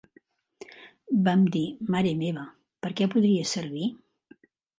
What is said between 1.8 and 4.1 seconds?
"Mare meva, per què podria sevir?"